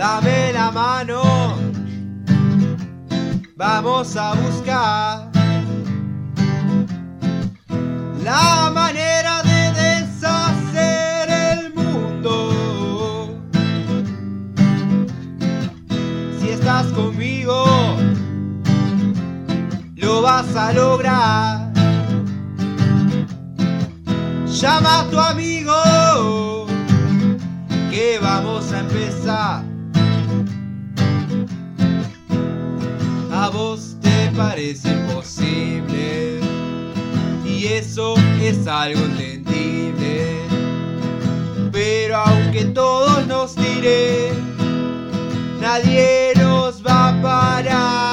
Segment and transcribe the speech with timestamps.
[0.00, 1.20] dame la mano,
[3.54, 5.30] vamos a buscar
[8.24, 12.32] la manera de deshacer el mundo.
[16.38, 17.66] Si estás conmigo,
[19.96, 21.72] lo vas a lograr.
[24.46, 26.66] Llama a tu amigo,
[27.90, 29.69] que vamos a empezar.
[33.52, 36.40] Vos te parece imposible
[37.44, 40.40] y eso es algo entendible.
[41.72, 44.34] Pero aunque todos nos tiren,
[45.60, 48.09] nadie nos va a parar.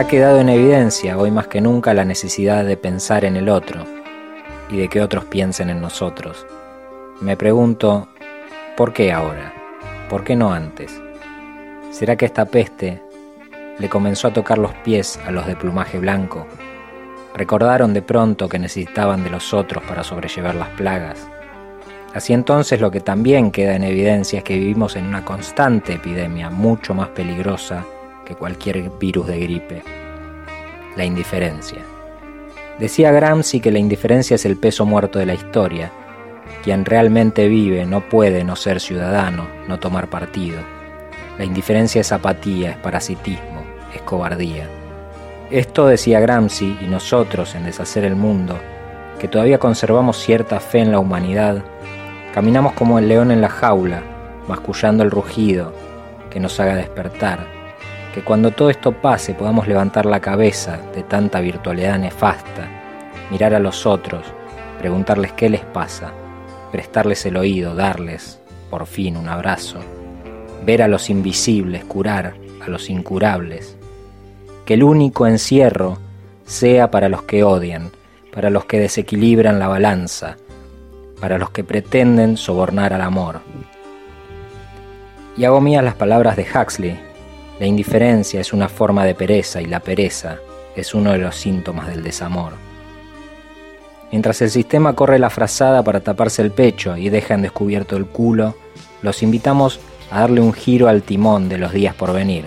[0.00, 3.84] Ha quedado en evidencia hoy más que nunca la necesidad de pensar en el otro
[4.70, 6.46] y de que otros piensen en nosotros.
[7.20, 8.08] Me pregunto,
[8.78, 9.52] ¿por qué ahora?
[10.08, 10.98] ¿Por qué no antes?
[11.90, 13.02] ¿Será que esta peste
[13.78, 16.46] le comenzó a tocar los pies a los de plumaje blanco?
[17.34, 21.28] Recordaron de pronto que necesitaban de los otros para sobrellevar las plagas.
[22.14, 26.48] Así entonces lo que también queda en evidencia es que vivimos en una constante epidemia
[26.48, 27.84] mucho más peligrosa
[28.24, 29.82] que cualquier virus de gripe,
[30.96, 31.78] la indiferencia.
[32.78, 35.92] Decía Gramsci que la indiferencia es el peso muerto de la historia.
[36.62, 40.60] Quien realmente vive no puede no ser ciudadano, no tomar partido.
[41.38, 43.62] La indiferencia es apatía, es parasitismo,
[43.94, 44.66] es cobardía.
[45.50, 48.58] Esto decía Gramsci y nosotros en Deshacer el Mundo,
[49.18, 51.62] que todavía conservamos cierta fe en la humanidad,
[52.32, 54.02] caminamos como el león en la jaula,
[54.48, 55.74] mascullando el rugido
[56.30, 57.59] que nos haga despertar
[58.14, 62.68] que cuando todo esto pase podamos levantar la cabeza de tanta virtualidad nefasta,
[63.30, 64.26] mirar a los otros,
[64.78, 66.12] preguntarles qué les pasa,
[66.72, 69.78] prestarles el oído, darles, por fin, un abrazo,
[70.64, 72.34] ver a los invisibles, curar
[72.64, 73.76] a los incurables,
[74.64, 75.98] que el único encierro
[76.44, 77.90] sea para los que odian,
[78.32, 80.36] para los que desequilibran la balanza,
[81.20, 83.40] para los que pretenden sobornar al amor.
[85.36, 87.09] Y hago mías las palabras de Huxley,
[87.60, 90.38] la indiferencia es una forma de pereza y la pereza
[90.74, 92.54] es uno de los síntomas del desamor.
[94.10, 98.06] Mientras el sistema corre la frazada para taparse el pecho y deja en descubierto el
[98.06, 98.56] culo,
[99.02, 99.78] los invitamos
[100.10, 102.46] a darle un giro al timón de los días por venir.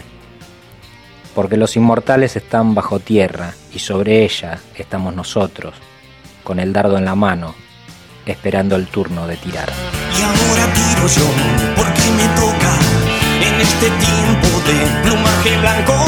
[1.35, 5.75] Porque los inmortales están bajo tierra y sobre ella estamos nosotros,
[6.43, 7.53] con el dardo en la mano,
[8.25, 9.71] esperando el turno de tirar.
[10.17, 11.29] Y ahora tiro yo,
[11.75, 12.62] porque me toca
[13.47, 16.05] en este tiempo de plumaje blanco.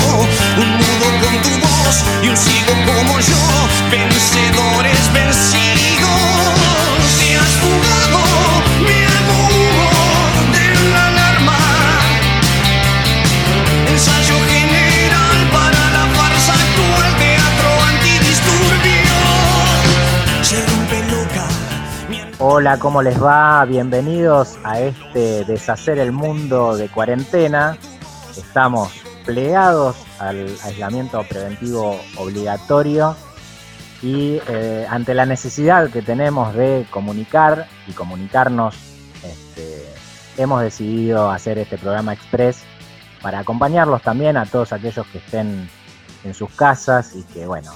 [0.57, 3.41] Un nudo con tu voz y un sigo como yo,
[3.91, 6.54] vencedores vencidos.
[22.47, 23.65] Hola, ¿cómo les va?
[23.65, 27.75] Bienvenidos a este Deshacer el Mundo de cuarentena.
[28.37, 28.93] Estamos
[29.25, 33.15] plegados al aislamiento preventivo obligatorio
[34.03, 38.75] y eh, ante la necesidad que tenemos de comunicar y comunicarnos,
[39.23, 39.83] este,
[40.37, 42.61] hemos decidido hacer este programa express
[43.23, 45.67] para acompañarlos también a todos aquellos que estén
[46.23, 47.71] en sus casas y que, bueno,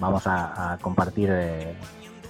[0.00, 1.76] vamos a, compartir eh,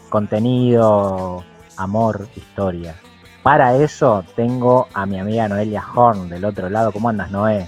[0.08, 1.44] contenido,
[1.78, 2.94] amor, historia.
[3.42, 6.92] Para eso tengo a mi amiga Noelia Horn del otro lado.
[6.92, 7.66] ¿Cómo andas, Noé?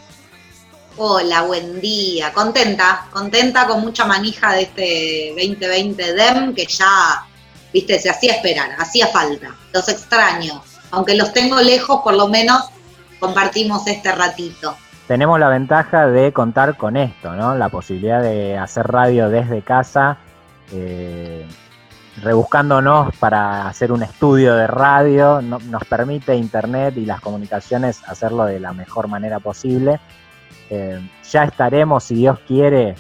[0.97, 2.33] Hola, buen día.
[2.33, 7.25] Contenta, contenta con mucha manija de este 2020 DEM que ya,
[7.73, 9.55] viste, se hacía esperar, hacía falta.
[9.73, 10.63] Los extraño.
[10.91, 12.69] Aunque los tengo lejos, por lo menos
[13.19, 14.77] compartimos este ratito.
[15.07, 17.55] Tenemos la ventaja de contar con esto, ¿no?
[17.55, 20.19] La posibilidad de hacer radio desde casa.
[20.73, 21.47] eh,
[22.23, 28.45] rebuscándonos para hacer un estudio de radio, no- nos permite Internet y las comunicaciones hacerlo
[28.45, 30.01] de la mejor manera posible.
[30.69, 31.01] Eh,
[31.31, 32.95] ya estaremos, si Dios quiere,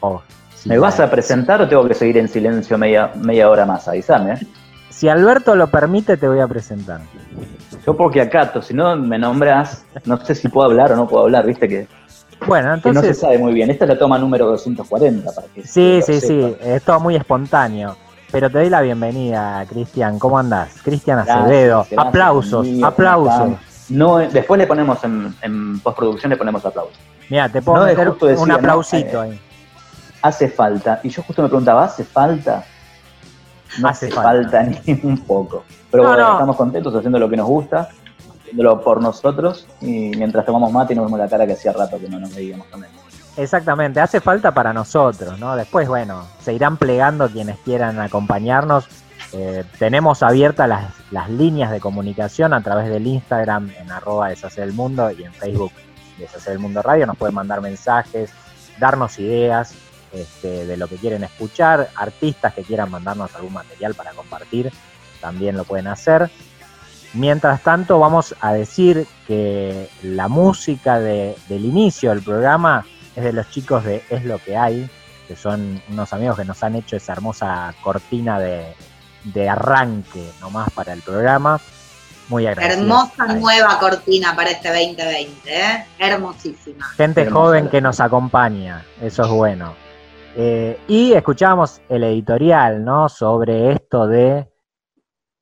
[0.00, 0.22] o
[0.54, 3.88] si, ¿Me vas a presentar o tengo que seguir en silencio media, media hora más?
[3.88, 4.34] Avísame.
[4.34, 4.46] ¿eh?
[4.90, 7.00] si Alberto lo permite, te voy a presentar.
[7.84, 11.24] Yo porque acato, si no me nombras, no sé si puedo hablar o no puedo
[11.24, 11.88] hablar, viste que,
[12.46, 13.70] Bueno, que no se entonces, sabe muy bien.
[13.70, 17.96] Esta es la toma número 240 para que sí, sí, sí, es todo muy espontáneo.
[18.32, 20.18] Pero te doy la bienvenida, Cristian.
[20.18, 20.80] ¿Cómo andás?
[20.82, 21.78] Cristian Acevedo.
[21.80, 23.58] gracias, aplausos, amigo, ¿cómo aplausos.
[23.90, 26.96] No, después le ponemos en, en postproducción, le ponemos aplausos.
[27.28, 28.54] Mira, te puedo No, meter justo decía, un ¿no?
[28.54, 29.40] aplausito Eh, ahí.
[30.22, 31.00] Hace falta.
[31.02, 32.64] Y yo justo me preguntaba, ¿hace falta?
[33.78, 34.62] No Hace hace, falta.
[34.62, 34.80] falta.
[34.86, 35.64] ni un poco.
[35.90, 36.32] Pero No, bueno, no.
[36.34, 37.88] estamos contentos haciendo lo que nos gusta,
[38.40, 41.98] haciéndolo por nosotros y mientras tomamos mate y nos vemos la cara que hacía rato
[41.98, 42.92] que no nos veíamos también.
[43.36, 45.56] Exactamente, hace falta para nosotros, ¿no?
[45.56, 48.86] Después, bueno, se irán plegando quienes quieran acompañarnos.
[49.32, 50.68] Eh, tenemos abiertas
[51.10, 55.32] las, líneas de comunicación a través del Instagram en arroba deshacer el mundo y en
[55.32, 55.72] Facebook
[56.18, 57.06] deshacer el mundo radio.
[57.06, 58.30] Nos pueden mandar mensajes,
[58.78, 59.74] darnos ideas
[60.12, 64.70] este, de lo que quieren escuchar, artistas que quieran mandarnos algún material para compartir,
[65.22, 66.30] también lo pueden hacer.
[67.14, 72.84] Mientras tanto, vamos a decir que la música de- del inicio del programa
[73.16, 74.88] es de los chicos de Es lo que hay,
[75.28, 78.74] que son unos amigos que nos han hecho esa hermosa cortina de,
[79.24, 81.60] de arranque nomás para el programa.
[82.28, 82.82] Muy agradecido.
[82.82, 85.86] Hermosa nueva cortina para este 2020, ¿eh?
[85.98, 86.86] Hermosísima.
[86.96, 87.46] Gente Hermosa.
[87.46, 89.74] joven que nos acompaña, eso es bueno.
[90.34, 93.08] Eh, y escuchábamos el editorial, ¿no?
[93.08, 94.50] Sobre esto de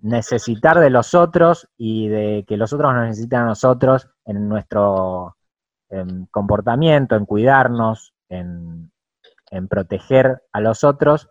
[0.00, 5.36] necesitar de los otros y de que los otros nos necesitan a nosotros en nuestro
[5.90, 8.90] em, comportamiento, en cuidarnos, en,
[9.50, 11.28] en proteger a los otros,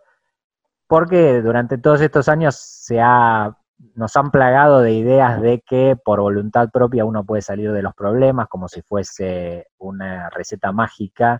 [0.86, 3.56] porque durante todos estos años se ha,
[3.94, 7.94] nos han plagado de ideas de que por voluntad propia uno puede salir de los
[7.94, 11.38] problemas, como si fuese una receta mágica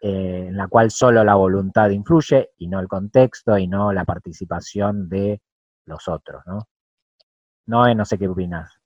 [0.00, 4.04] eh, en la cual solo la voluntad influye y no el contexto y no la
[4.06, 5.42] participación de
[5.84, 6.66] los otros, ¿no?
[7.66, 8.79] No, no sé qué opinas.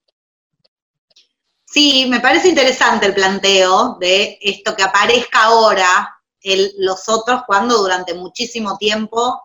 [1.75, 7.79] Sí, me parece interesante el planteo de esto que aparezca ahora, el, los otros, cuando
[7.79, 9.43] durante muchísimo tiempo,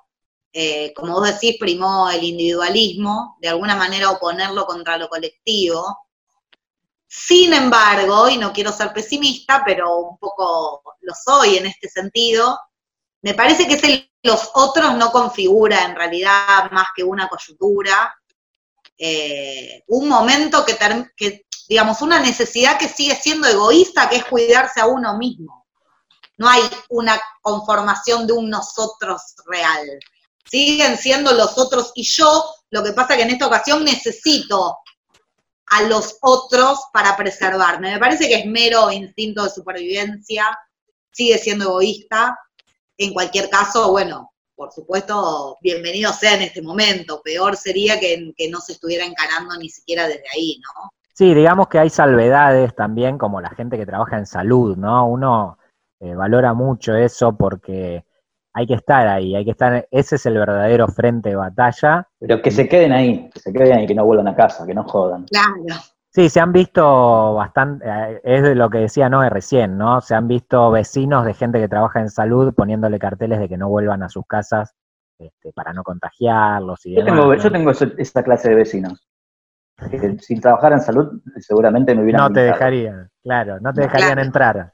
[0.54, 5.98] eh, como vos decís, primó el individualismo, de alguna manera oponerlo contra lo colectivo.
[7.08, 12.60] Sin embargo, y no quiero ser pesimista, pero un poco lo soy en este sentido,
[13.24, 18.16] me parece que ese los otros no configura en realidad más que una coyuntura,
[19.02, 20.78] eh, un momento que,
[21.16, 25.68] que, digamos, una necesidad que sigue siendo egoísta, que es cuidarse a uno mismo.
[26.38, 29.88] No hay una conformación de un nosotros real.
[30.50, 34.80] Siguen siendo los otros y yo, lo que pasa que en esta ocasión necesito
[35.68, 37.92] a los otros para preservarme.
[37.92, 40.58] Me parece que es mero instinto de supervivencia,
[41.12, 42.36] sigue siendo egoísta.
[42.98, 47.22] En cualquier caso, bueno, por supuesto, bienvenido sea en este momento.
[47.22, 50.90] Peor sería que, que no se estuviera encarando ni siquiera desde ahí, ¿no?
[51.20, 55.06] Sí, digamos que hay salvedades también, como la gente que trabaja en salud, ¿no?
[55.06, 55.58] Uno
[56.00, 58.06] eh, valora mucho eso porque
[58.54, 62.08] hay que estar ahí, hay que estar, ese es el verdadero frente de batalla.
[62.22, 64.74] Pero que se queden ahí, que se queden ahí, que no vuelvan a casa, que
[64.74, 65.26] no jodan.
[65.26, 65.82] Claro.
[66.10, 70.00] Sí, se han visto bastante, eh, es de lo que decía Noé recién, ¿no?
[70.00, 73.68] Se han visto vecinos de gente que trabaja en salud poniéndole carteles de que no
[73.68, 74.74] vuelvan a sus casas
[75.18, 77.20] este, para no contagiarlos y Yo demás.
[77.20, 77.42] tengo, ¿no?
[77.42, 79.09] yo tengo esa clase de vecinos.
[79.90, 84.10] Que sin trabajar en salud, seguramente me hubieran No te dejarían, claro, no te dejarían
[84.14, 84.22] Claro.
[84.22, 84.74] entrar.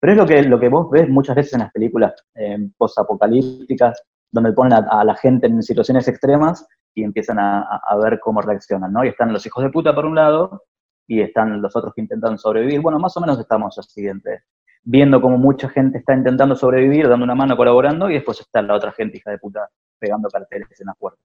[0.00, 4.02] Pero es lo que, lo que vos ves muchas veces en las películas eh, post-apocalípticas,
[4.30, 8.18] donde ponen a, a la gente en situaciones extremas y empiezan a, a- a ver
[8.20, 9.04] cómo reaccionan, ¿no?
[9.04, 10.64] Y están los hijos de puta por un lado
[11.06, 12.80] y están los otros que intentan sobrevivir.
[12.80, 14.44] Bueno, más o menos estamos así, entre-
[14.82, 18.74] viendo cómo mucha gente está intentando sobrevivir, dando una mano, colaborando, y después está la
[18.74, 21.24] otra gente hija de puta pegando carteles en las puertas.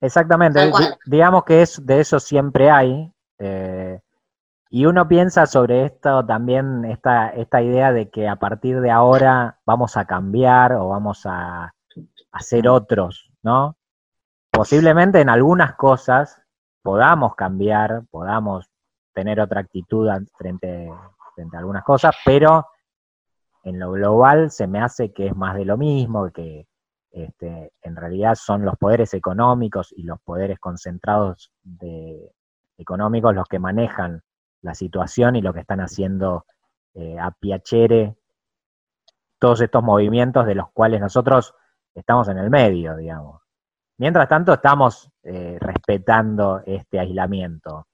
[0.00, 0.70] Exactamente,
[1.06, 3.12] digamos que es, de eso siempre hay.
[3.38, 4.00] eh,
[4.70, 9.58] y uno piensa sobre esto también, esta, esta idea de que a partir de ahora
[9.64, 11.74] vamos a cambiar o vamos a,
[12.32, 13.76] a ser otros, ¿no?
[14.50, 16.42] Posiblemente en algunas cosas
[16.82, 18.68] podamos cambiar, podamos
[19.14, 20.90] tener otra actitud frente,
[21.34, 22.66] frente a algunas cosas, pero
[23.64, 26.66] en lo global se me hace que es más de lo mismo, que
[27.24, 31.52] este, en realidad son los poderes económicos y los poderes concentrados
[32.76, 34.22] económicos los que manejan
[34.62, 36.46] la situación y lo que están haciendo
[36.94, 38.16] eh, a piacere
[39.38, 41.54] todos estos movimientos de los cuales nosotros
[41.94, 43.42] estamos en el medio, digamos.
[43.98, 47.86] Mientras tanto, estamos eh, respetando este aislamiento.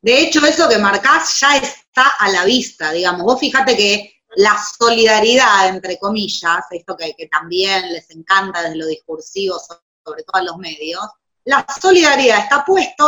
[0.00, 3.22] De hecho, eso que marcás ya está a la vista, digamos.
[3.22, 8.86] Vos fíjate que la solidaridad, entre comillas, esto que, que también les encanta desde lo
[8.86, 11.04] discursivo, sobre todo en los medios,
[11.44, 13.04] la solidaridad está puesto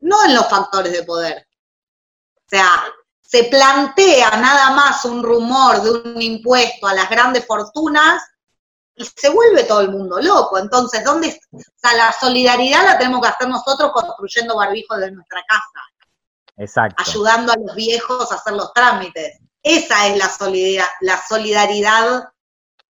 [0.00, 1.44] no en los factores de poder.
[2.36, 2.84] O sea,
[3.20, 8.22] se plantea nada más un rumor de un impuesto a las grandes fortunas
[8.94, 10.56] y se vuelve todo el mundo loco.
[10.56, 11.46] Entonces, ¿dónde está?
[11.56, 16.14] O sea, la solidaridad la tenemos que hacer nosotros construyendo barbijos de nuestra casa,
[16.58, 17.02] Exacto.
[17.04, 19.40] ayudando a los viejos a hacer los trámites.
[19.62, 22.24] Esa es la solidaridad, la solidaridad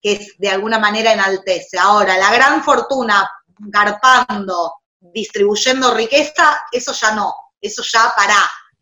[0.01, 1.77] que es, de alguna manera enaltece.
[1.79, 8.35] Ahora, la gran fortuna garpando, distribuyendo riqueza, eso ya no, eso ya para,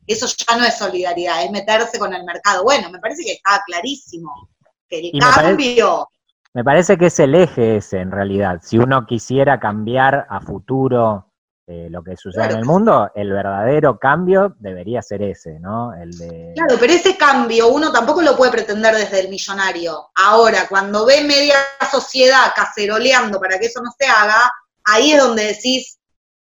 [0.07, 2.63] eso ya no es solidaridad, es meterse con el mercado.
[2.63, 4.49] Bueno, me parece que está clarísimo
[4.87, 6.09] que el Y me parece- cambio,
[6.53, 8.59] Me parece que es el eje ese, en realidad.
[8.63, 11.28] Si uno quisiera cambiar a futuro
[11.71, 12.53] eh, lo que sucede Claro.
[12.55, 15.93] en el mundo, el verdadero cambio debería ser ese, ¿no?
[15.93, 16.53] El de...
[16.55, 20.09] claro, pero ese cambio uno tampoco lo puede pretender desde el millonario.
[20.15, 21.57] Ahora, cuando ve media
[21.91, 24.51] sociedad caceroleando para que eso no se haga,
[24.85, 25.99] ahí es donde decís,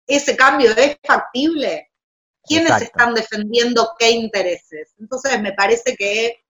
[0.08, 1.90] ¿ese cambio es factible?
[2.46, 2.86] ¿Quiénes Exacto.
[2.86, 4.94] están defendiendo qué intereses?
[5.00, 6.46] Entonces me parece que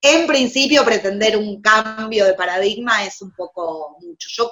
[0.00, 4.28] en principio pretender un cambio de paradigma es un poco mucho.
[4.36, 4.50] Yo,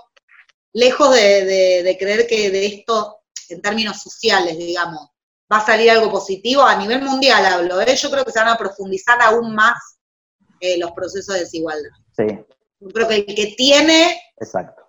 [0.72, 3.19] lejos de, de- de creer que de esto,
[3.50, 5.08] en términos sociales, digamos,
[5.52, 7.96] va a salir algo positivo, a nivel mundial hablo, ¿eh?
[7.96, 9.98] yo creo que se van a profundizar aún más
[10.60, 11.90] eh, los procesos de desigualdad.
[12.16, 12.26] Sí,
[12.78, 14.82] Yo creo que el que tiene exacto.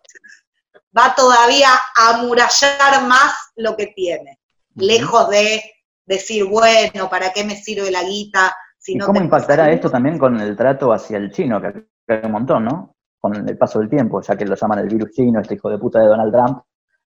[0.97, 4.39] va todavía a amurallar más lo que tiene,
[4.75, 5.63] lejos de
[6.05, 8.55] decir, bueno, ¿para qué me sirve la guita?
[8.77, 11.67] Si ¿Y no cómo impactará esto también con el trato hacia el chino, que
[12.07, 12.95] hay un montón, ¿no?
[13.19, 15.77] Con el paso del tiempo, ya que lo llaman el virus chino, este hijo de
[15.77, 16.63] puta de Donald Trump.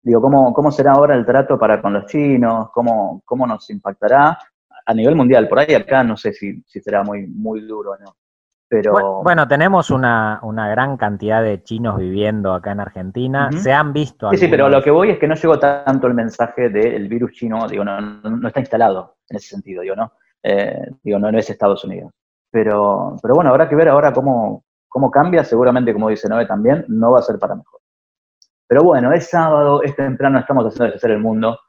[0.01, 2.69] Digo, ¿cómo, cómo será ahora el trato para con los chinos?
[2.71, 4.37] ¿Cómo, cómo nos impactará
[4.85, 5.47] a nivel mundial?
[5.47, 8.15] Por ahí acá no sé si, si será muy, muy duro o no.
[8.67, 13.51] Pero Bu- Bueno, tenemos una, una gran cantidad de chinos viviendo acá en Argentina.
[13.51, 16.07] Se han visto sí, sí, pero algunos- lo que voy es que no llegó tanto
[16.07, 19.95] el mensaje del virus chino, digo, no, no, no está instalado en ese sentido, digo,
[19.95, 20.13] ¿no?
[20.43, 22.11] Eh, digo, no, no es Estados Unidos.
[22.51, 26.85] Pero, pero bueno, habrá que ver ahora cómo, cómo cambia, seguramente, como dice Noé también,
[26.87, 27.78] no va a ser para mejor.
[28.69, 31.59] Pero bueno, es sábado, es temprano, estamos haciendo deshacer el mundo.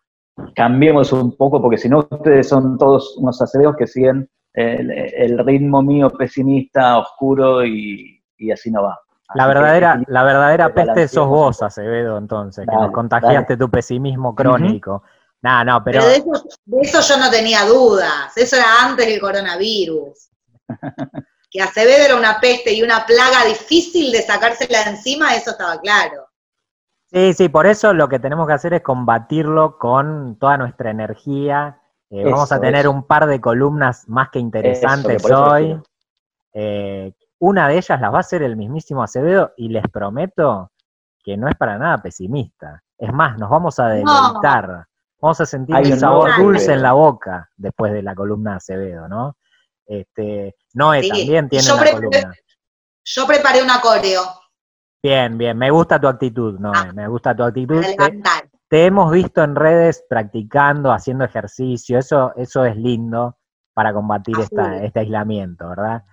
[0.55, 5.39] Cambiemos un poco, porque si no, ustedes son todos unos aceveos que siguen el, el
[5.39, 9.01] ritmo mío pesimista, oscuro, y, y así no va.
[9.35, 11.63] La que verdadera, la verdadera peste sos vos.
[11.63, 15.03] Acevedo, entonces, que nos contagiaste tu pesimismo crónico.
[15.41, 19.07] No, no, pero Pero de eso, de eso yo no tenía dudas, eso era antes
[19.07, 20.29] del coronavirus.
[21.53, 26.30] Que Acevedo era una peste y una plaga difícil de sacársela encima, eso estaba claro.
[27.13, 31.81] Sí, sí, por eso lo que tenemos que hacer es combatirlo con toda nuestra energía.
[32.11, 32.91] Eh, vamos a tener eso.
[32.91, 35.81] un par de columnas más que interesantes Eso, hoy.
[36.53, 40.73] Eh, una de ellas las va a hacer el mismísimo Acevedo y les prometo
[41.23, 42.83] que no es para nada pesimista.
[42.99, 44.87] Es más, nos vamos a deleitar.
[45.21, 48.53] Vamos a sentir Hay un un sabor dulce en la boca después de la columna
[48.53, 49.37] de Acevedo, ¿no?
[49.87, 52.35] Este, Noé Sí, también tiene yo una columna.
[53.05, 54.23] Yo preparé un coreo
[55.03, 56.93] Bien, bien, me gusta tu actitud, Noé, Ah.
[56.93, 57.83] me gusta tu actitud.
[58.69, 63.37] Te, hemos visto en redes practicando, haciendo ejercicio, eso, eso es lindo
[63.73, 66.05] para combatir esta, este aislamiento, ¿verdad?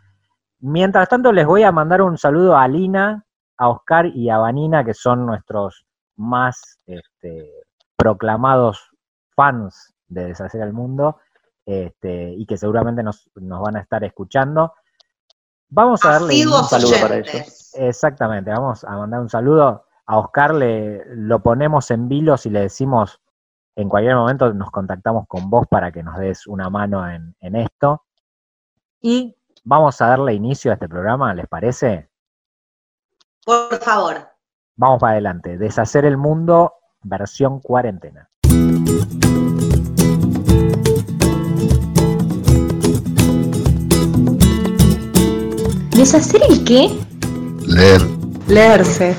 [0.59, 3.25] Mientras tanto, les voy a mandar un saludo a Lina,
[3.57, 7.51] a Oscar y a Vanina, que son nuestros más este,
[7.95, 8.89] proclamados
[9.35, 11.19] fans de Deshacer el Mundo,
[11.65, 14.73] este, y que seguramente nos, nos van a estar escuchando.
[15.69, 17.56] Vamos a darle un saludo para oyentes.
[17.77, 22.61] Exactamente, vamos a mandar un saludo a Oscar, le, lo ponemos en vilos y le
[22.61, 23.21] decimos,
[23.75, 27.55] en cualquier momento nos contactamos con vos para que nos des una mano en, en
[27.55, 28.03] esto.
[28.99, 32.09] Y vamos a darle inicio a este programa, ¿les parece?
[33.45, 34.27] Por favor.
[34.75, 38.29] Vamos para adelante, Deshacer el Mundo, versión cuarentena.
[45.95, 47.16] ¿Deshacer el qué?
[47.67, 48.01] Leer.
[48.47, 49.13] Leerse.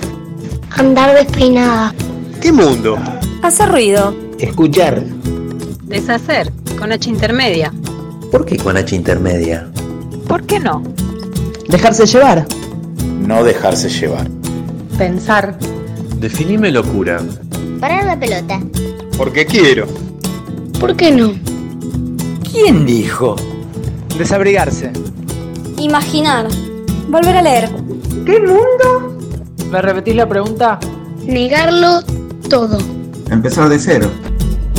[0.70, 1.94] Andar despeinada.
[2.40, 2.98] ¿Qué mundo?
[3.42, 4.16] Hacer ruido.
[4.38, 5.02] Escuchar.
[5.84, 6.50] Deshacer.
[6.78, 7.72] Con H intermedia.
[8.32, 9.68] ¿Por qué con H intermedia?
[10.26, 10.82] ¿Por qué no?
[11.68, 12.46] Dejarse llevar.
[13.26, 14.28] No dejarse llevar.
[14.96, 15.58] Pensar.
[16.18, 17.20] Definime locura.
[17.80, 18.60] Parar la pelota.
[19.18, 19.86] Porque quiero.
[20.80, 21.32] ¿Por qué no?
[22.50, 23.36] ¿Quién dijo?
[24.16, 24.90] Desabrigarse.
[25.76, 26.48] Imaginar.
[27.08, 27.88] Volver a leer.
[28.24, 29.18] ¿Qué mundo?
[29.70, 30.78] ¿Me repetís la pregunta?
[31.26, 32.00] Negarlo
[32.48, 32.78] todo.
[33.30, 34.10] Empezar de cero.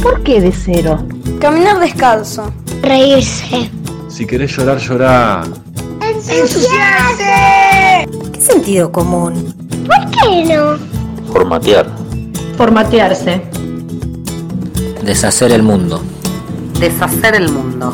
[0.02, 1.06] ¿Por qué de cero?
[1.40, 2.52] Caminar descalzo.
[2.82, 3.70] Reírse.
[4.08, 5.44] Si querés llorar, llorá.
[6.02, 8.08] ¡Ensuciarse!
[8.34, 9.54] ¿Qué sentido común?
[9.86, 10.78] ¿Por qué no?
[11.32, 11.88] Formatear.
[12.58, 13.42] Formatearse.
[15.04, 16.02] Deshacer el mundo.
[16.80, 17.94] Deshacer el mundo.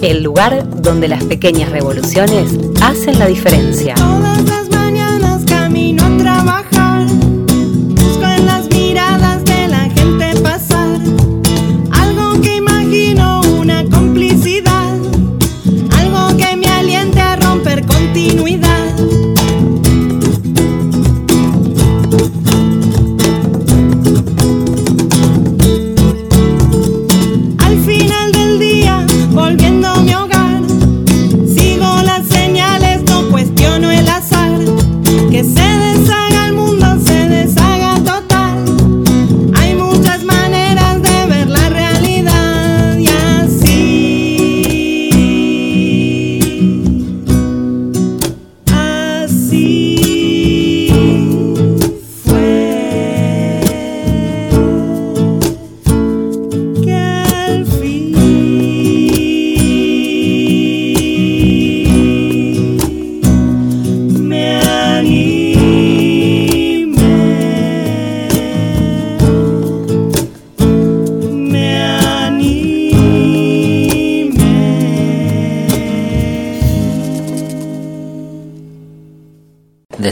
[0.00, 2.50] El lugar donde las pequeñas revoluciones
[2.84, 3.94] hacen la diferencia.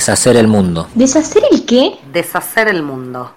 [0.02, 0.88] Deshacer el mundo.
[0.96, 1.92] ¿Deshacer el qué?
[2.12, 3.30] Deshacer el mundo.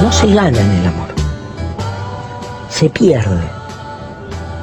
[0.00, 1.08] No se gana en el amor.
[2.70, 3.42] Se pierde.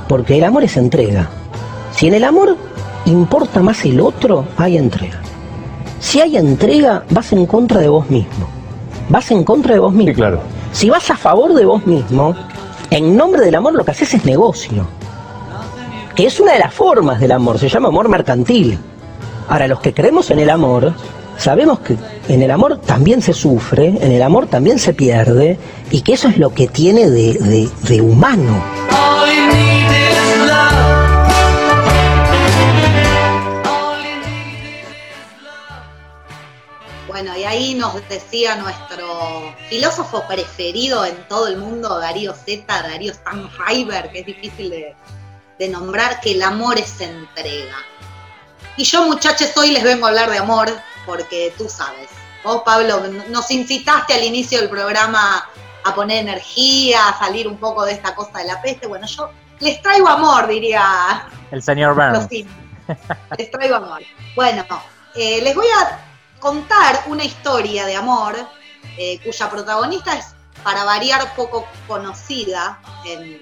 [0.07, 1.29] Porque el amor es entrega.
[1.91, 2.55] Si en el amor
[3.03, 5.19] importa más el otro, hay entrega.
[5.99, 8.47] Si hay entrega, vas en contra de vos mismo.
[9.09, 10.13] Vas en contra de vos mismo.
[10.13, 10.54] claro.
[10.75, 12.35] Si vas a favor de vos mismo,
[12.89, 14.85] en nombre del amor lo que haces es negocio.
[16.15, 18.77] Que es una de las formas del amor, se llama amor mercantil.
[19.47, 20.93] Ahora, los que creemos en el amor,
[21.37, 21.95] sabemos que
[22.27, 25.57] en el amor también se sufre, en el amor también se pierde,
[25.91, 28.61] y que eso es lo que tiene de, de- de humano.
[37.45, 44.09] Y ahí nos decía nuestro filósofo preferido en todo el mundo, Darío Z, Darío Stanriver,
[44.09, 44.95] que es difícil de,
[45.59, 47.75] de nombrar, que el amor es entrega.
[48.77, 50.71] Y yo, muchachos, hoy les vengo a hablar de amor,
[51.05, 52.09] porque tú sabes,
[52.43, 55.47] vos, Pablo, nos incitaste al inicio del programa
[55.83, 58.87] a poner energía, a salir un poco de esta cosa de la peste.
[58.87, 59.29] Bueno, yo
[59.59, 62.27] les traigo amor, diría El señor Burns.
[63.37, 64.01] Les traigo amor.
[64.35, 64.65] Bueno,
[65.13, 68.35] eh, les voy a contar una historia de amor
[68.97, 70.27] eh, cuya protagonista es,
[70.63, 73.39] para variar, poco conocida en,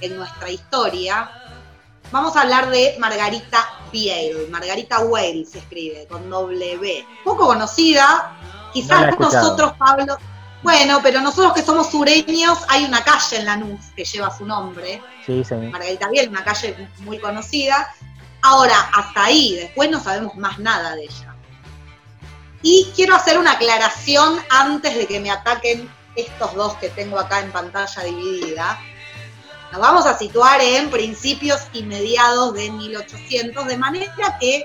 [0.00, 1.30] en nuestra historia.
[2.10, 4.48] Vamos a hablar de Margarita Biel.
[4.50, 7.06] Margarita Whale se escribe con doble B.
[7.24, 8.36] Poco conocida,
[8.72, 10.18] quizás nosotros, Pablo.
[10.62, 15.02] Bueno, pero nosotros que somos sureños, hay una calle en Lanús que lleva su nombre.
[15.26, 15.54] Sí, sí.
[15.54, 17.88] Margarita Biel, una calle muy conocida.
[18.42, 21.31] Ahora, hasta ahí, después no sabemos más nada de ella.
[22.62, 27.40] Y quiero hacer una aclaración antes de que me ataquen estos dos que tengo acá
[27.40, 28.78] en pantalla dividida.
[29.72, 34.64] Nos vamos a situar en principios y mediados de 1800, de manera que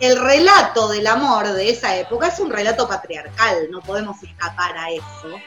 [0.00, 4.90] el relato del amor de esa época es un relato patriarcal, no podemos escapar a
[4.90, 5.40] eso.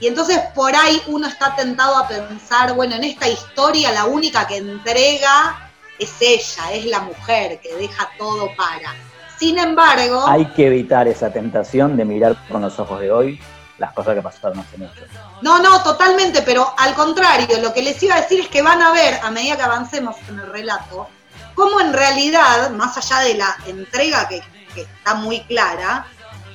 [0.00, 4.46] Y entonces por ahí uno está tentado a pensar, bueno, en esta historia la única
[4.46, 8.94] que entrega es ella, es la mujer que deja todo para.
[9.38, 13.40] Sin embargo, Hay que evitar esa tentación de mirar con los ojos de hoy
[13.78, 15.02] las cosas que pasaron hace mucho.
[15.40, 18.82] no, no, totalmente, pero al contrario, lo que les iba a decir es que van
[18.82, 21.08] a ver, a medida que avancemos en el relato,
[21.54, 24.42] cómo en realidad, más allá de la entrega que,
[24.74, 26.06] que está muy clara,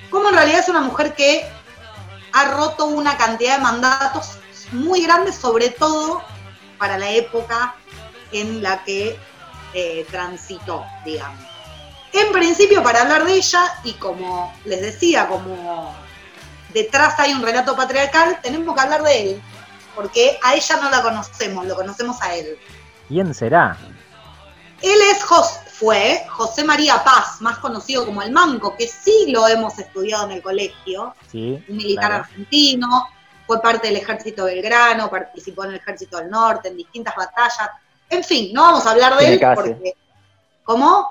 [0.09, 1.45] cómo en realidad es una mujer que
[2.33, 4.37] ha roto una cantidad de mandatos
[4.73, 6.21] muy grandes, sobre todo
[6.77, 7.75] para la época
[8.33, 9.17] en la que
[9.73, 11.52] eh, transitó, digamos.
[12.13, 15.95] En principio, para hablar de ella, y como les decía, como
[16.73, 19.41] detrás hay un relato patriarcal, tenemos que hablar de él,
[19.95, 22.57] porque a ella no la conocemos, lo conocemos a él.
[23.07, 23.77] ¿Quién será?
[24.81, 29.47] Él es Jos- fue José María Paz, más conocido como el Manco, que sí lo
[29.47, 31.63] hemos estudiado en el colegio, Sí.
[31.67, 32.23] un militar claro.
[32.25, 33.07] argentino,
[33.47, 37.69] fue parte del ejército Belgrano, participó en el ejército del norte, en distintas batallas.
[38.09, 39.95] En fin, no vamos a hablar de él porque.
[40.63, 41.09] ¿Cómo?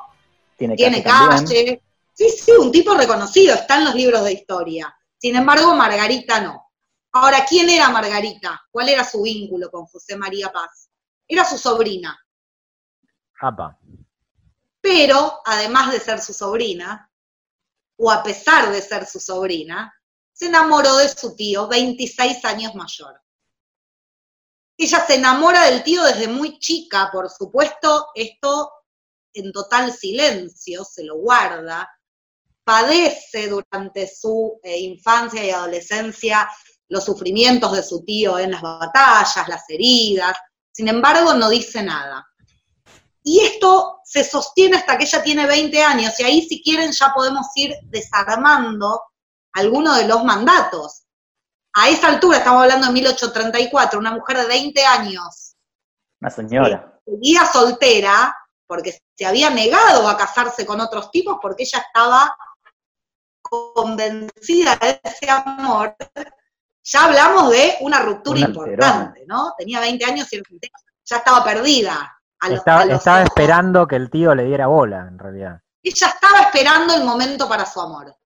[0.63, 1.83] Tiene, Tiene calle.
[2.15, 4.97] Sí, sí, un tipo reconocido, está en los libros de historia.
[5.19, 6.71] Sin embargo, Margarita no.
[7.13, 8.63] Ahora, ¿quién era Margarita?
[8.71, 10.89] ¿Cuál era su vínculo con José María Paz?
[11.27, 12.17] Era su sobrina.
[13.41, 13.77] Apa.
[14.81, 17.11] Pero, además de ser su sobrina,
[17.97, 19.93] o a pesar de ser su sobrina,
[20.33, 23.21] se enamoró de su tío, 26 años mayor.
[24.77, 28.71] Ella se enamora del tío desde muy chica, por supuesto, esto
[29.35, 31.89] en total silencio, se lo guarda,
[32.65, 36.49] padece durante su eh, infancia y adolescencia
[36.89, 40.37] los sufrimientos de su tío en las batallas, las heridas,
[40.71, 42.27] sin embargo no dice nada.
[43.25, 47.13] Y esto se sostiene hasta que ella tiene 20 años, y ahí si quieren ya
[47.15, 49.01] podemos ir desarmando
[49.55, 51.05] algunos de los mandatos.
[51.75, 55.57] A esa altura, estamos hablando de 1834, una mujer de 20 años,
[56.21, 57.01] Una señora.
[57.07, 58.37] seguía soltera,
[58.73, 62.35] porque se había negado a casarse con otros tipos, porque ella estaba
[63.43, 65.95] convencida de ese amor.
[66.83, 69.53] Ya hablamos de una ruptura Una importante, ¿no?
[69.59, 70.41] Tenía 20 años y
[71.05, 72.19] ya estaba perdida.
[72.41, 73.29] A los- Estaba, a los estaba ojos.
[73.29, 75.61] esperando que el tío le diera bola, en realidad.
[75.83, 78.17] Ella estaba esperando el momento para su amor.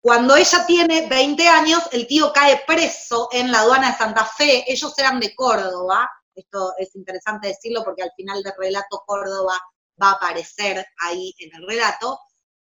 [0.00, 4.64] Cuando ella tiene 20 años, el tío cae preso en la aduana de Santa Fe.
[4.66, 6.10] Ellos eran de Córdoba.
[6.36, 9.58] Esto es interesante decirlo porque al final del relato Córdoba
[10.00, 12.20] va a aparecer ahí en el relato.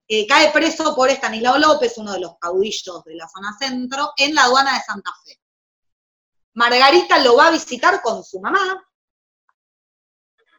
[0.09, 4.35] Eh, cae preso por Estanislao López, uno de los caudillos de la zona centro, en
[4.35, 5.39] la aduana de Santa Fe.
[6.55, 8.83] Margarita lo va a visitar con su mamá,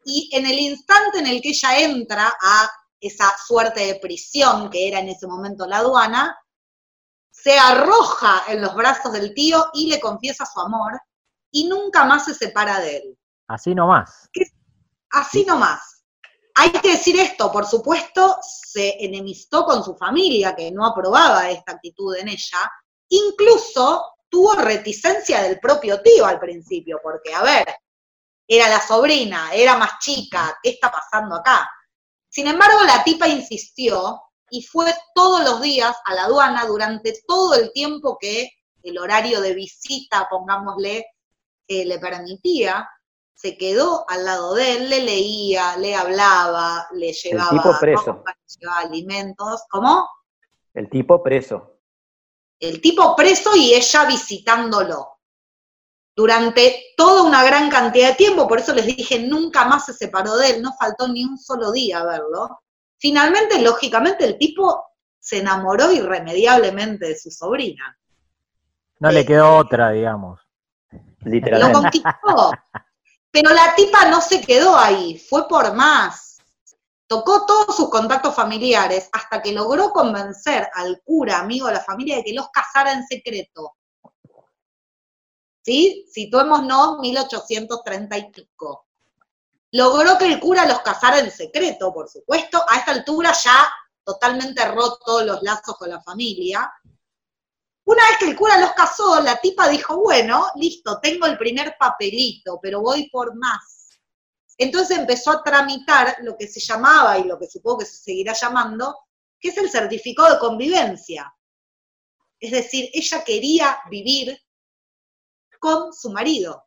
[0.05, 4.87] y en el instante en el que ella entra a esa suerte de prisión que
[4.87, 6.37] era en ese momento la aduana,
[7.31, 11.01] se arroja en los brazos del tío y le confiesa su amor
[11.51, 13.17] y nunca más se separa de él.
[13.47, 14.29] Así nomás.
[15.11, 16.05] Así nomás.
[16.55, 21.73] Hay que decir esto, por supuesto, se enemistó con su familia, que no aprobaba esta
[21.73, 22.71] actitud en ella,
[23.09, 27.75] incluso tuvo reticencia del propio tío al principio, porque, a ver,
[28.47, 31.69] era la sobrina, era más chica, ¿qué está pasando acá?
[32.29, 37.55] Sin embargo, la tipa insistió y fue todos los días a la aduana durante todo
[37.55, 38.49] el tiempo que
[38.83, 41.05] el horario de visita, pongámosle,
[41.71, 42.89] eh, le permitía,
[43.33, 48.05] se quedó al lado de él, le leía, le hablaba, le llevaba, tipo preso.
[48.05, 49.63] ropa, le llevaba alimentos.
[49.69, 50.07] ¿Cómo?
[50.73, 51.79] El tipo preso.
[52.59, 55.07] El tipo preso y ella visitándolo.
[56.15, 60.35] Durante toda una gran cantidad de tiempo, por eso les dije, nunca más se separó
[60.35, 62.61] de él, no faltó ni un solo día a verlo.
[62.97, 64.83] Finalmente, lógicamente, el tipo
[65.19, 67.97] se enamoró irremediablemente de su sobrina.
[68.99, 70.41] No le quedó otra, digamos.
[71.21, 71.73] Lo Literalmente.
[71.73, 72.51] conquistó.
[73.31, 76.39] Pero la tipa no se quedó ahí, fue por más.
[77.07, 82.17] Tocó todos sus contactos familiares hasta que logró convencer al cura, amigo de la familia,
[82.17, 83.75] de que los casara en secreto.
[85.63, 86.05] ¿Sí?
[86.11, 88.87] Situémonos 1830 y pico.
[89.71, 92.63] Logró que el cura los casara en secreto, por supuesto.
[92.67, 93.71] A esta altura ya
[94.03, 96.71] totalmente roto los lazos con la familia.
[97.91, 101.75] Una vez que el cura los casó, la tipa dijo, bueno, listo, tengo el primer
[101.77, 103.99] papelito, pero voy por más.
[104.57, 108.31] Entonces empezó a tramitar lo que se llamaba y lo que supongo que se seguirá
[108.31, 108.97] llamando,
[109.37, 111.35] que es el certificado de convivencia.
[112.39, 114.41] Es decir, ella quería vivir
[115.59, 116.63] con su marido.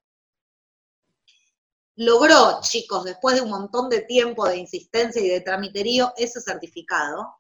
[1.97, 7.39] Logró, chicos, después de un montón de tiempo de insistencia y de tramiterío, ese certificado.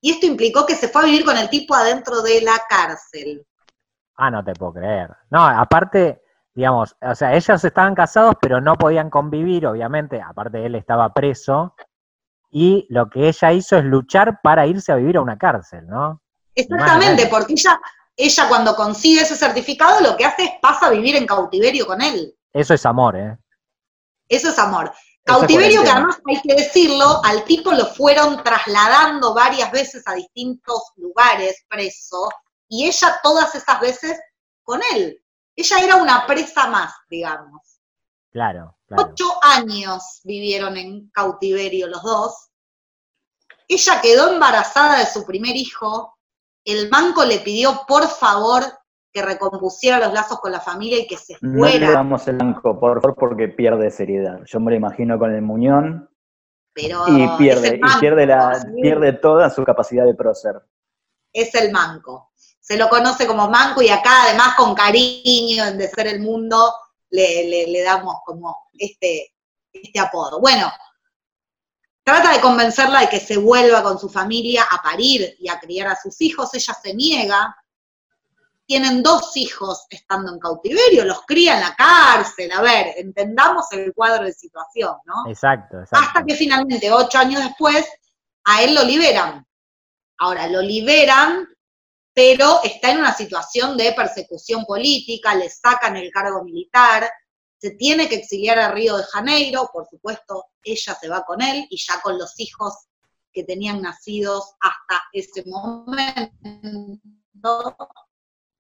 [0.00, 3.46] Y esto implicó que se fue a vivir con el tipo adentro de la cárcel.
[4.16, 5.10] Ah, no te puedo creer.
[5.30, 6.22] No, aparte,
[6.54, 11.74] digamos, o sea, ellos estaban casados, pero no podían convivir, obviamente, aparte él estaba preso,
[12.50, 16.22] y lo que ella hizo es luchar para irse a vivir a una cárcel, ¿no?
[16.54, 17.78] Exactamente, porque ella,
[18.16, 22.00] ella cuando consigue ese certificado lo que hace es pasa a vivir en cautiverio con
[22.00, 22.34] él.
[22.52, 23.36] Eso es amor, ¿eh?
[24.28, 24.90] Eso es amor.
[25.26, 30.92] Cautiverio que además hay que decirlo, al tipo lo fueron trasladando varias veces a distintos
[30.94, 32.28] lugares preso,
[32.68, 34.20] y ella todas esas veces
[34.62, 35.20] con él.
[35.56, 37.80] Ella era una presa más, digamos.
[38.30, 39.10] Claro, claro.
[39.10, 42.50] Ocho años vivieron en cautiverio los dos.
[43.66, 46.16] Ella quedó embarazada de su primer hijo.
[46.64, 48.62] El banco le pidió por favor
[49.16, 51.90] que recompusiera los lazos con la familia y que se No le fuera.
[51.92, 54.40] damos el blanco, por favor, porque pierde seriedad.
[54.44, 56.10] Yo me lo imagino con el muñón
[56.74, 58.66] pero y pierde, y pierde, la, ¿sí?
[58.82, 60.56] pierde toda su capacidad de prócer.
[61.32, 62.32] es el manco.
[62.60, 66.74] se lo conoce como Manco y acá además con cariño en De Ser el Mundo
[67.08, 69.32] le, le- le damos como este,
[69.72, 70.40] este apodo.
[70.40, 70.70] Bueno,
[72.04, 75.88] trata de convencerla de que se vuelva con su familia a parir y a criar
[75.88, 77.56] a sus hijos, ella se niega,
[78.66, 83.94] tienen dos hijos estando en cautiverio, los cría en la cárcel, a ver, entendamos el
[83.94, 85.28] cuadro de situación, ¿no?
[85.28, 86.06] Exacto, exacto.
[86.06, 87.86] Hasta que finalmente, ocho años después,
[88.44, 89.46] a él lo liberan.
[90.18, 91.48] Ahora, lo liberan,
[92.12, 97.08] pero está en una situación de persecución política, le sacan el cargo militar,
[97.58, 101.66] se tiene que exiliar a Río de Janeiro, por supuesto, ella se va con él
[101.70, 102.74] y ya con los hijos
[103.32, 106.30] que tenían nacidos hasta ese momento.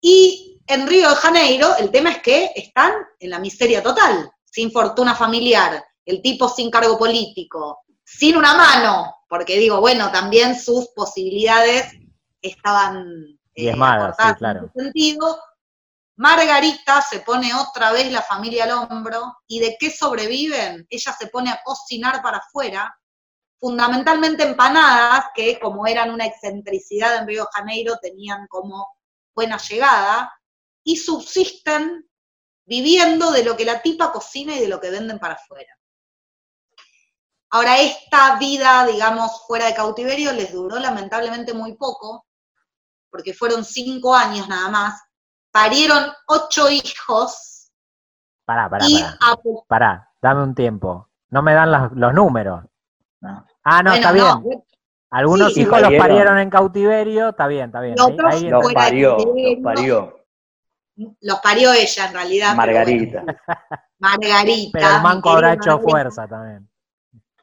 [0.07, 4.71] Y en Río de Janeiro, el tema es que están en la miseria total, sin
[4.71, 10.89] fortuna familiar, el tipo sin cargo político, sin una mano, porque digo, bueno, también sus
[10.89, 11.91] posibilidades
[12.43, 14.59] estaban eh, Diezmadas, sí, claro.
[14.59, 15.41] en ese sentido.
[16.17, 20.87] Margarita se pone otra vez la familia al hombro, y ¿de qué sobreviven?
[20.91, 22.95] Ella se pone a cocinar para afuera,
[23.59, 28.87] fundamentalmente empanadas, que como eran una excentricidad en Río de Janeiro, tenían como
[29.35, 30.33] buena llegada,
[30.83, 32.09] y subsisten
[32.67, 35.73] viviendo de lo que la tipa cocina y de lo que venden para afuera.
[37.51, 42.27] Ahora, esta vida, digamos, fuera de cautiverio les duró lamentablemente muy poco,
[43.11, 45.03] porque fueron cinco años nada más.
[45.53, 47.71] Parieron ocho hijos
[48.45, 49.19] Pará, pará, y pará.
[49.21, 51.09] a- Pará, dame un tiempo.
[51.31, 52.65] No me dan los números.
[53.21, 53.47] No.
[53.63, 54.65] Ah, no, bueno, está no, bien.
[55.15, 56.39] Algunos sí, hijos los parieron.
[56.39, 57.95] en cautiverio, está bien, está bien.
[57.99, 60.27] Ahí- ahí Los parió, los parió.
[61.21, 62.55] los parió ella en realidad.
[62.57, 63.23] Margarita.
[63.23, 63.39] bueno,
[63.99, 64.71] Margarita.
[64.79, 65.91] Pero el manco habrá hecho Margarita.
[65.91, 66.69] fuerza también.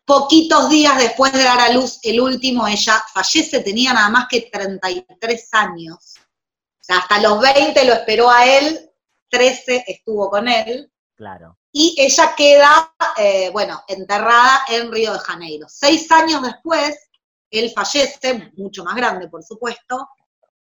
[0.06, 4.50] Poquitos días después de dar a luz el último, ella fallece, tenía nada más que
[4.52, 6.16] 33 años.
[6.18, 8.90] O sea, hasta los 20 lo esperó a él,
[9.30, 11.58] 13 estuvo con él, Claro.
[11.72, 15.68] y ella queda, eh, bueno, enterrada en Río de Janeiro.
[15.70, 17.10] Seis años después,
[17.60, 20.10] él fallece, mucho más grande, por supuesto,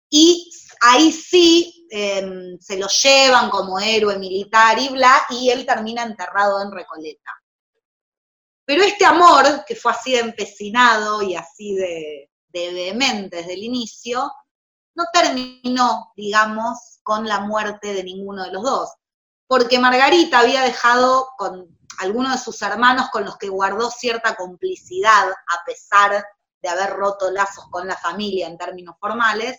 [0.08, 6.02] y ahí sí eh, se lo llevan como héroe militar y bla, y él termina
[6.02, 7.30] enterrado en Recoleta.
[8.64, 13.64] Pero este amor, que fue así de empecinado y así de, de vehemente desde el
[13.64, 14.30] inicio,
[14.94, 18.90] no terminó, digamos, con la muerte de ninguno de los dos.
[19.46, 25.30] Porque Margarita había dejado con algunos de sus hermanos con los que guardó cierta complicidad,
[25.30, 26.24] a pesar
[26.62, 29.58] de haber roto lazos con la familia en términos formales,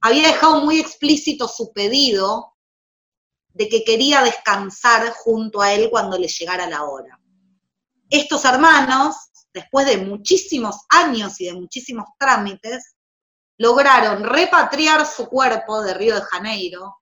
[0.00, 2.56] había dejado muy explícito su pedido
[3.52, 7.20] de que quería descansar junto a él cuando le llegara la hora.
[8.08, 9.16] Estos hermanos,
[9.52, 12.94] después de muchísimos años y de muchísimos trámites,
[13.58, 16.96] lograron repatriar su cuerpo de Río de Janeiro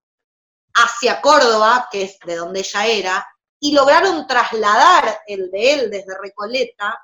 [0.75, 3.27] hacia Córdoba, que es de donde ella era,
[3.61, 6.99] y lograron trasladar el de él desde Recoleta,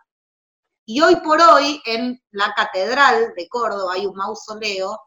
[0.87, 5.01] y hoy por hoy en la Catedral de Córdoba hay un mausoleo,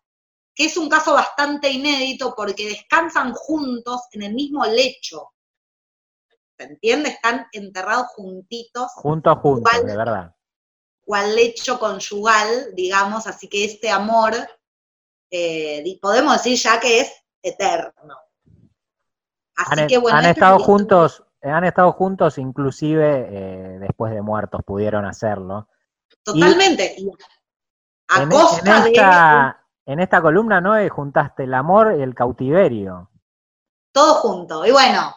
[0.56, 5.34] que es un caso bastante inédito porque descansan juntos en el mismo lecho.
[6.58, 7.10] ¿Se entiende?
[7.10, 10.36] Están enterrados juntitos Juntos, juntos, Igual- de verdad.
[11.06, 14.34] cual lecho conyugal, digamos, así que este amor,
[15.30, 17.12] eh, podemos decir ya que es
[17.44, 18.18] eterno.
[19.56, 24.13] Así Han, que bueno, han esta es estado juntos, han estado juntos, inclusive eh, después
[24.13, 25.67] de muertos pudieron hacerlo.
[26.23, 26.95] Totalmente.
[26.97, 27.10] Y
[28.10, 30.73] a En, en costa de esta, en esta columna, ¿no?
[30.89, 33.10] juntaste el amor y el cautiverio.
[33.91, 34.65] todo junto.
[34.65, 35.13] Y bueno,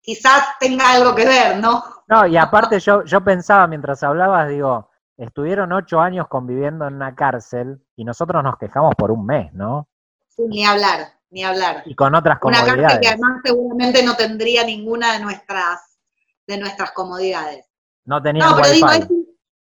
[0.00, 1.82] quizás tenga algo que ver, ¿no?
[2.06, 7.14] No, y aparte yo, yo pensaba mientras hablabas, digo, estuvieron ocho años conviviendo en una
[7.14, 9.88] cárcel y nosotros nos quejamos por un mes, ¿no?
[10.28, 11.82] Sí, ni hablar, ni hablar.
[11.86, 13.00] Y con otras Una cárcel comodidades.
[13.00, 15.98] que además seguramente no tendría ninguna de nuestras,
[16.46, 17.66] de nuestras comodidades.
[18.04, 19.08] No tenían No, pero digo, es,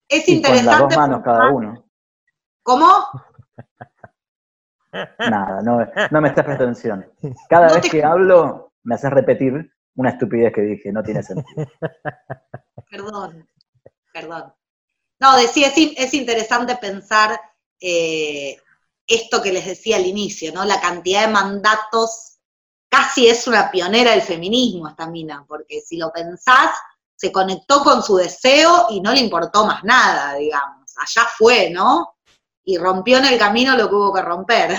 [0.08, 0.96] es Y con las interesante.
[0.96, 1.86] dos manos cada uno.
[2.64, 2.88] ¿Cómo?
[5.20, 7.10] Nada, no, no me estás prestando atención.
[7.50, 11.24] Cada No vez te- que hablo, me haces repetir una estupidez que dije, no tiene
[11.24, 11.66] sentido.
[12.90, 13.48] Perdón,
[14.14, 14.54] perdón.
[15.20, 17.40] No, decía, es, es interesante pensar
[17.80, 18.58] eh,
[19.13, 20.65] esto que les decía al inicio, ¿no?
[20.65, 22.39] La cantidad de mandatos,
[22.89, 26.71] casi es una pionera del feminismo esta mina, porque si lo pensás,
[27.15, 30.93] se conectó con su deseo y no le importó más nada, digamos.
[30.97, 32.15] Allá fue, ¿no?
[32.63, 34.71] Y rompió en el camino lo que hubo que romper.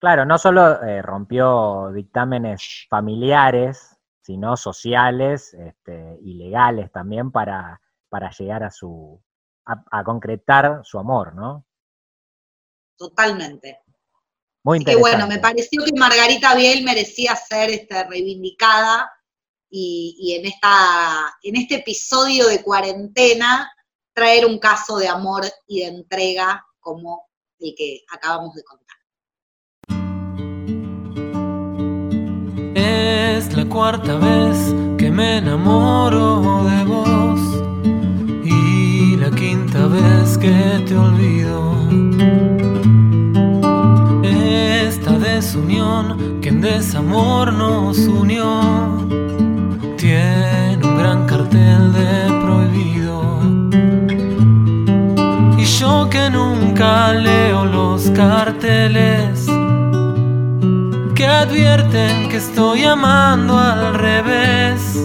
[0.00, 8.30] Claro, no solo eh, rompió dictámenes familiares, sino sociales este, y legales también para, para
[8.30, 9.22] llegar a su
[9.66, 11.64] a, a concretar su amor, ¿no?
[12.96, 13.80] Totalmente.
[14.62, 19.10] Muy Así que bueno, me pareció que Margarita Biel merecía ser este, reivindicada
[19.68, 23.70] y, y en, esta, en este episodio de cuarentena
[24.14, 27.28] traer un caso de amor y de entrega como
[27.58, 28.96] el que acabamos de contar.
[32.74, 37.40] Es la cuarta vez que me enamoro de vos
[38.44, 42.63] y la quinta vez que te olvido.
[45.44, 48.62] Desunión que en desamor nos unió
[49.98, 53.20] tiene un gran cartel de prohibido.
[55.58, 59.44] Y yo que nunca leo los carteles
[61.14, 64.98] que advierten que estoy amando al revés.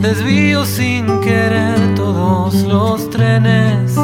[0.00, 3.98] Desvío sin querer todos los trenes,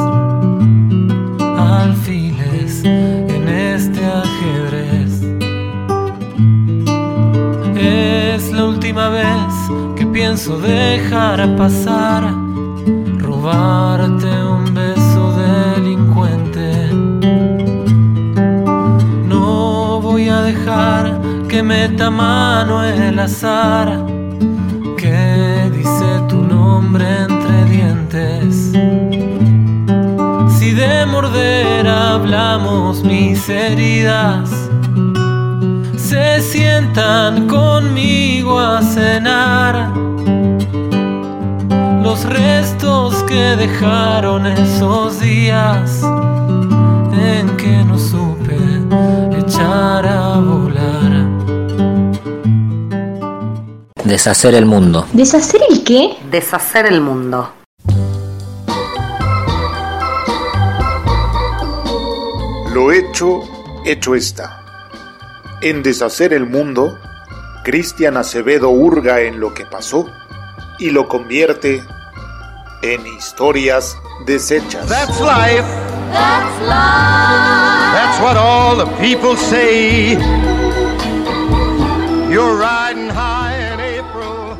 [1.57, 2.83] alfiles
[8.57, 9.53] la última vez
[9.95, 12.23] que pienso dejar pasar,
[13.19, 16.89] robarte un beso delincuente.
[19.27, 24.03] No voy a dejar que meta mano el azar,
[24.97, 28.71] que dice tu nombre entre dientes.
[30.57, 34.49] Si de morder hablamos mis heridas,
[36.37, 39.91] se sientan conmigo a cenar.
[42.03, 46.03] Los restos que dejaron esos días
[47.13, 48.55] en que no supe
[49.39, 51.25] echar a volar.
[54.03, 55.07] Deshacer el mundo.
[55.13, 56.17] ¿Deshacer el qué?
[56.29, 57.51] Deshacer el mundo.
[62.73, 63.41] Lo hecho,
[63.85, 64.66] hecho está.
[65.69, 66.97] En Deshacer el Mundo,
[67.65, 70.09] Cristian Acevedo hurga en lo que pasó
[70.79, 71.83] y lo convierte
[72.81, 74.87] en historias deshechas.
[74.87, 75.67] That's life.
[76.13, 77.91] That's life.
[77.91, 80.13] That's what all the people say.
[82.31, 84.55] You're riding high in April.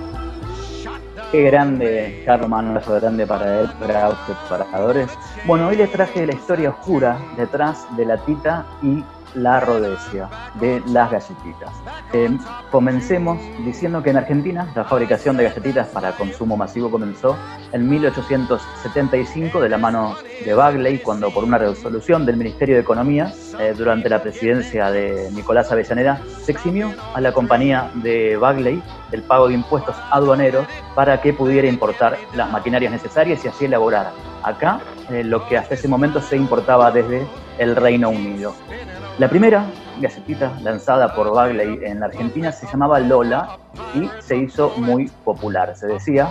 [1.31, 4.17] Qué grande, Carmen, un beso grande para él, para los
[4.49, 5.09] preparadores.
[5.45, 9.01] Bueno, hoy les traje la historia oscura detrás de la tita y
[9.35, 11.71] la rodecia de las galletitas.
[12.13, 12.37] Eh,
[12.71, 17.37] comencemos diciendo que en Argentina la fabricación de galletitas para consumo masivo comenzó
[17.71, 23.33] en 1875 de la mano de Bagley, cuando por una resolución del Ministerio de Economía,
[23.59, 29.23] eh, durante la presidencia de Nicolás Avellaneda, se eximió a la compañía de Bagley del
[29.23, 34.11] pago de impuestos aduaneros para que pudiera importar las maquinarias necesarias y así elaborar
[34.43, 37.25] acá eh, lo que hasta ese momento se importaba desde
[37.57, 38.53] el Reino Unido.
[39.17, 39.65] La primera
[39.99, 43.57] galletita lanzada por Bagley en la Argentina se llamaba Lola
[43.95, 45.75] y se hizo muy popular.
[45.75, 46.29] Se decía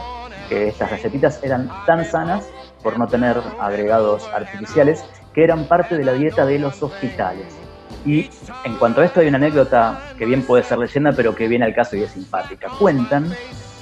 [0.49, 2.49] que estas galletitas eran tan sanas
[2.83, 7.47] por no tener agregados artificiales que eran parte de la dieta de los hospitales.
[8.05, 8.31] Y
[8.65, 11.65] en cuanto a esto hay una anécdota que bien puede ser leyenda, pero que viene
[11.65, 12.69] al caso y es simpática.
[12.79, 13.33] Cuentan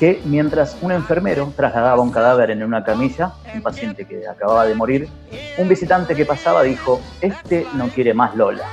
[0.04, 4.74] que mientras un enfermero trasladaba un cadáver en una camilla, un paciente que acababa de
[4.74, 5.08] morir,
[5.56, 8.68] un visitante que pasaba dijo, este no quiere más Lola,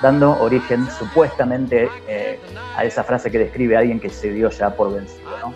[0.00, 2.38] dando origen supuestamente eh,
[2.76, 5.52] a esa frase que describe a alguien que se dio ya por vencido.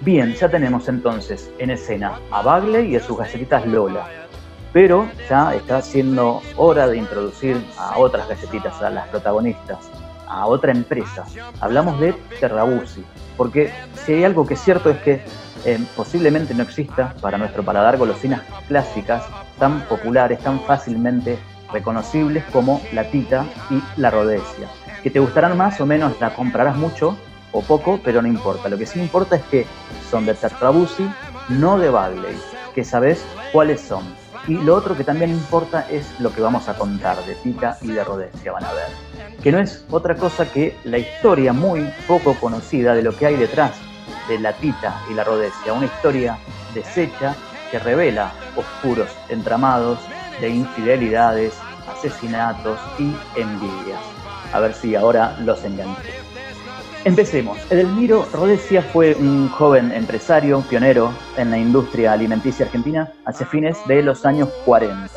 [0.00, 4.08] Bien, ya tenemos entonces en escena a Bagley y a sus galletitas Lola,
[4.72, 9.88] pero ya está siendo hora de introducir a otras galletitas, a las protagonistas,
[10.30, 11.24] a otra empresa.
[11.60, 13.04] Hablamos de Terrabusi,
[13.36, 13.72] porque
[14.04, 15.22] si hay algo que es cierto es que
[15.64, 19.24] eh, posiblemente no exista para nuestro paladar golosinas clásicas
[19.58, 21.38] tan populares, tan fácilmente
[21.72, 24.68] reconocibles como la tita y la rodecia.
[25.02, 27.16] Que te gustarán más o menos, la comprarás mucho
[27.52, 28.68] o poco, pero no importa.
[28.68, 29.66] Lo que sí importa es que
[30.10, 31.08] son de Tetrabusi,
[31.48, 32.36] no de Bagley,
[32.74, 34.04] que sabes cuáles son.
[34.48, 37.88] Y lo otro que también importa es lo que vamos a contar de tita y
[37.88, 38.88] de rodecia, van a ver.
[39.42, 43.36] Que no es otra cosa que la historia muy poco conocida de lo que hay
[43.36, 43.72] detrás
[44.28, 45.72] de la tita y la rodecia.
[45.72, 46.38] Una historia
[46.74, 47.34] deshecha
[47.70, 49.98] que revela oscuros entramados
[50.40, 51.54] de infidelidades,
[51.88, 54.00] asesinatos y envidias.
[54.52, 56.29] A ver si ahora los enganché.
[57.04, 57.58] Empecemos.
[57.70, 64.02] Edelmiro Rodesia fue un joven empresario, pionero en la industria alimenticia argentina hacia fines de
[64.02, 65.08] los años 40.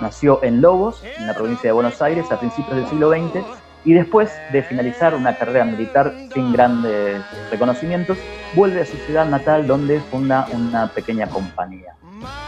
[0.00, 3.44] Nació en Lobos, en la provincia de Buenos Aires, a principios del siglo XX,
[3.84, 8.16] y después de finalizar una carrera militar sin grandes reconocimientos,
[8.54, 11.94] vuelve a su ciudad natal donde funda una pequeña compañía.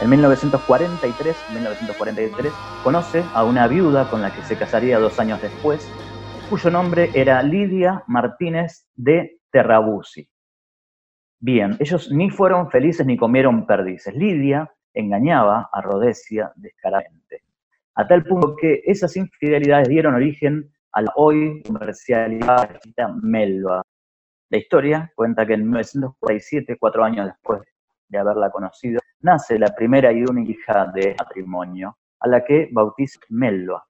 [0.01, 2.53] En 1943, 1943
[2.83, 5.87] conoce a una viuda con la que se casaría dos años después,
[6.51, 10.29] cuyo nombre era Lidia Martínez de Terrabusi.
[11.39, 14.13] Bien, ellos ni fueron felices ni comieron perdices.
[14.17, 17.45] Lidia engañaba a Rodesia descaradamente,
[17.95, 22.81] a tal punto que esas infidelidades dieron origen a la hoy comercialidad
[23.23, 23.83] Melba.
[24.49, 27.63] La historia cuenta que en 1947, cuatro años después
[28.09, 33.21] de haberla conocido, nace la primera y única hija de matrimonio, a la que bautiza
[33.29, 33.87] Melba.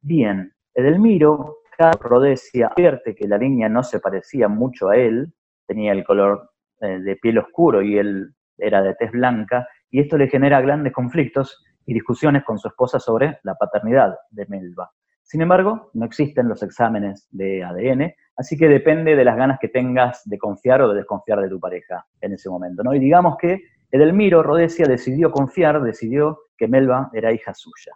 [0.00, 1.60] Bien, Edelmiro,
[2.00, 5.32] Rodesia, advierte que la niña no se parecía mucho a él,
[5.66, 6.50] tenía el color
[6.82, 10.92] eh, de piel oscuro y él era de tez blanca, y esto le genera grandes
[10.92, 14.90] conflictos y discusiones con su esposa sobre la paternidad de Melba.
[15.22, 19.68] Sin embargo, no existen los exámenes de ADN, así que depende de las ganas que
[19.68, 22.82] tengas de confiar o de desconfiar de tu pareja en ese momento.
[22.82, 22.94] ¿no?
[22.94, 27.92] Y digamos que Edelmiro Rodesia decidió confiar, decidió que Melba era hija suya.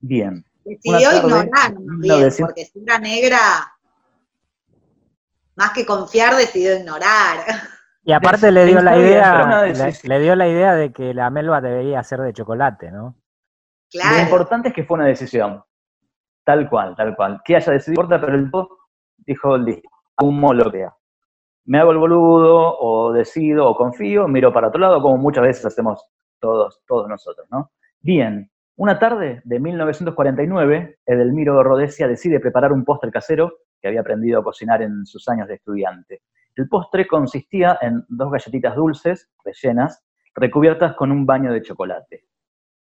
[0.00, 0.44] Bien.
[0.64, 3.38] Decidió ignorar, bien, porque si era negra,
[5.56, 7.44] más que confiar, decidió ignorar.
[8.02, 9.62] Y aparte le dio la idea,
[10.04, 13.14] le, dio la idea de que la melva debería ser de chocolate, ¿no?
[13.90, 14.16] Claro.
[14.16, 15.62] Lo importante es que fue una decisión.
[16.42, 17.42] Tal cual, tal cual.
[17.44, 18.50] Que haya decidido, importa, pero el
[19.18, 19.88] dijo, listo,
[20.22, 20.88] humo lo que
[21.66, 25.66] Me hago el boludo, o decido, o confío, miro para otro lado, como muchas veces
[25.66, 26.02] hacemos
[26.40, 27.70] todos, todos nosotros, ¿no?
[28.00, 28.49] Bien,
[28.80, 34.42] una tarde de 1949, Edelmiro Rodesia decide preparar un postre casero que había aprendido a
[34.42, 36.22] cocinar en sus años de estudiante.
[36.56, 40.02] El postre consistía en dos galletitas dulces, rellenas,
[40.34, 42.24] recubiertas con un baño de chocolate.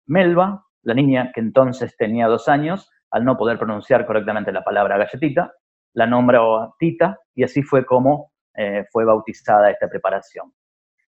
[0.07, 4.99] Melba, la niña que entonces tenía dos años, al no poder pronunciar correctamente la palabra
[4.99, 5.53] galletita,
[5.95, 10.53] la nombró Tita y así fue como eh, fue bautizada esta preparación.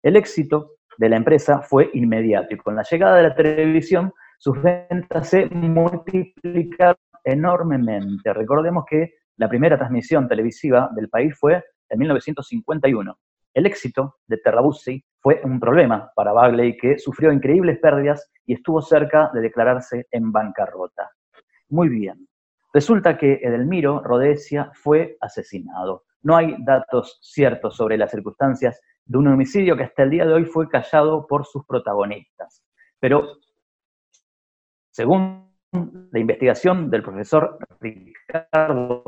[0.02, 4.60] El éxito de la empresa fue inmediato y con la llegada de la televisión sus
[4.60, 8.34] ventas se multiplicaron enormemente.
[8.34, 13.20] Recordemos que la primera transmisión televisiva del país fue en 1951.
[13.54, 18.82] El éxito de Terrabuzzi fue un problema para Bagley que sufrió increíbles pérdidas y estuvo
[18.82, 21.12] cerca de declararse en bancarrota.
[21.70, 22.28] Muy bien.
[22.74, 26.06] Resulta que Edelmiro Rodesia fue asesinado.
[26.24, 30.34] No hay datos ciertos sobre las circunstancias de un homicidio que hasta el día de
[30.34, 32.64] hoy fue callado por sus protagonistas.
[33.00, 33.38] Pero,
[34.92, 35.50] según
[36.12, 39.02] la investigación del profesor Ricardo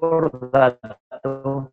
[0.00, 1.70] Bordato,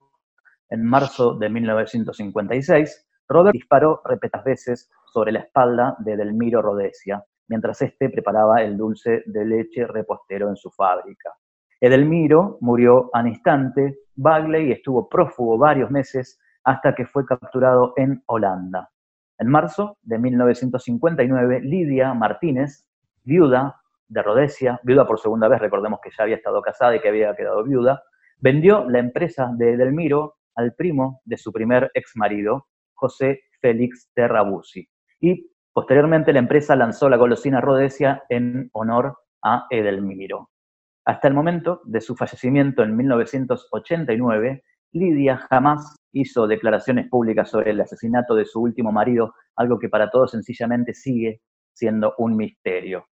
[0.69, 7.81] en marzo de 1956, Robert disparó repetidas veces sobre la espalda de Delmiro Rodesia, mientras
[7.81, 11.31] éste preparaba el dulce de leche repostero en su fábrica.
[11.79, 18.89] Edelmiro murió al instante, Bagley estuvo prófugo varios meses hasta que fue capturado en Holanda.
[19.37, 22.85] En marzo de 1959, Lidia Martínez,
[23.25, 27.09] viuda de Rodesia, viuda por segunda vez, recordemos que ya había estado casada y que
[27.09, 28.03] había quedado viuda,
[28.39, 34.87] vendió la empresa de Edelmiro al primo de su primer ex marido, José Félix Terrabusi.
[35.19, 40.49] Y posteriormente la empresa lanzó la golosina Rodesia en honor a Edelmiro.
[41.05, 47.81] Hasta el momento de su fallecimiento en 1989, Lidia jamás hizo declaraciones públicas sobre el
[47.81, 51.41] asesinato de su último marido, algo que para todos sencillamente sigue
[51.73, 53.05] siendo un misterio.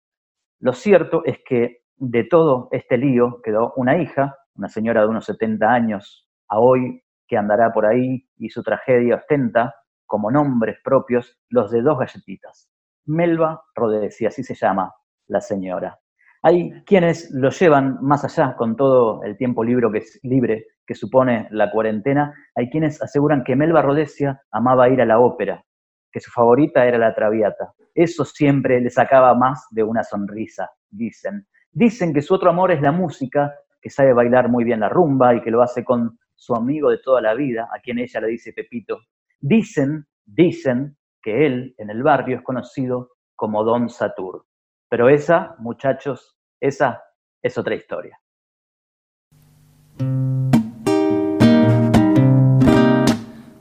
[0.61, 5.25] Lo cierto es que de todo este lío quedó una hija, una señora de unos
[5.25, 11.39] 70 años, a hoy que andará por ahí y su tragedia ostenta como nombres propios
[11.49, 12.69] los de dos galletitas.
[13.07, 14.93] Melba Rodesia, así se llama
[15.29, 15.99] la señora.
[16.43, 21.49] Hay quienes lo llevan más allá con todo el tiempo libre que, libre que supone
[21.51, 22.35] la cuarentena.
[22.55, 25.65] Hay quienes aseguran que Melba Rodesia amaba ir a la ópera,
[26.11, 27.73] que su favorita era la Traviata.
[27.95, 31.47] Eso siempre le sacaba más de una sonrisa, dicen.
[31.73, 35.35] Dicen que su otro amor es la música, que sabe bailar muy bien la rumba
[35.35, 38.29] y que lo hace con su amigo de toda la vida, a quien ella le
[38.29, 39.01] dice Pepito.
[39.39, 44.47] Dicen, dicen que él en el barrio es conocido como Don Satur.
[44.89, 47.03] Pero esa, muchachos, esa
[47.43, 48.19] es otra historia.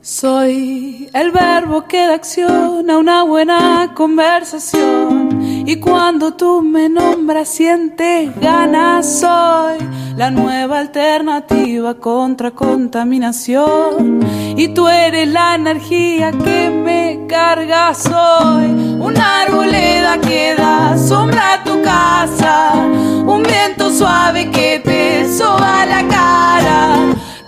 [0.02, 5.42] Soy el verbo que da acción a una buena conversación.
[5.66, 9.20] Y cuando tú me nombras, sientes ganas.
[9.20, 9.76] Soy
[10.16, 14.20] la nueva alternativa contra contaminación.
[14.56, 17.92] Y tú eres la energía que me carga.
[17.92, 22.72] Soy una arboleda que da sombra a tu casa.
[22.74, 27.00] Un viento suave que te soba la cara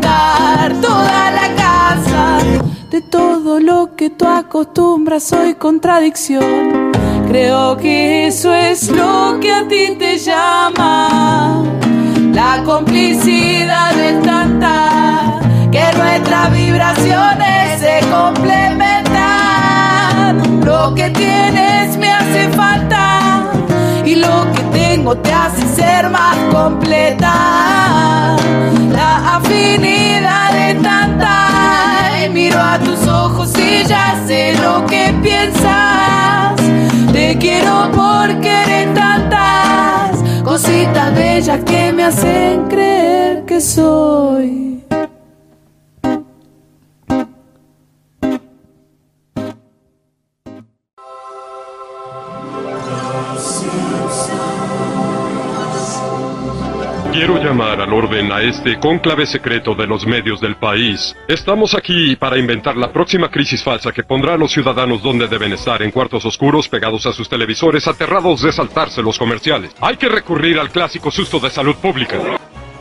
[0.00, 2.38] toda la casa.
[2.90, 6.92] De todo lo que tú acostumbras, soy contradicción.
[7.28, 11.64] Creo que eso es lo que a ti te llama.
[12.32, 15.40] La complicidad es tanta
[15.70, 20.64] que nuestras vibraciones se complementan.
[20.64, 23.50] Lo que tienes me hace falta
[24.04, 24.62] y lo que
[25.12, 28.36] te hace ser más completa.
[28.90, 36.54] La afinidad es tanta y miro a tus ojos y ya sé lo que piensas.
[37.12, 44.83] Te quiero porque eres tantas cositas bellas que me hacen creer que soy.
[57.26, 61.16] Quiero llamar al orden a este cónclave secreto de los medios del país.
[61.26, 65.54] Estamos aquí para inventar la próxima crisis falsa que pondrá a los ciudadanos donde deben
[65.54, 69.74] estar, en cuartos oscuros, pegados a sus televisores, aterrados de saltarse los comerciales.
[69.80, 72.18] Hay que recurrir al clásico susto de salud pública.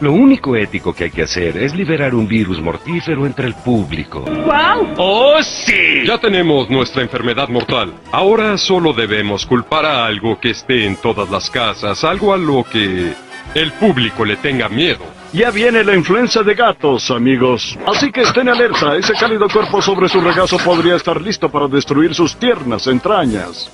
[0.01, 4.25] Lo único ético que hay que hacer es liberar un virus mortífero entre el público.
[4.25, 4.95] ¡Wow!
[4.97, 6.03] ¡Oh, sí!
[6.05, 7.93] Ya tenemos nuestra enfermedad mortal.
[8.11, 12.65] Ahora solo debemos culpar a algo que esté en todas las casas, algo a lo
[12.65, 13.13] que
[13.55, 15.05] el público le tenga miedo.
[15.33, 17.77] Ya viene la influenza de gatos, amigos.
[17.87, 18.95] Así que estén alerta.
[18.95, 23.71] Ese cálido cuerpo sobre su regazo podría estar listo para destruir sus tiernas entrañas.